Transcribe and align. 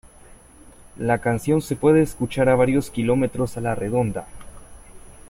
La 0.97 1.19
canción 1.19 1.61
se 1.61 1.75
puede 1.75 2.01
escuchar 2.01 2.49
a 2.49 2.55
varios 2.55 2.89
kilómetros 2.89 3.55
a 3.57 3.61
la 3.61 3.75
redonda. 3.75 4.25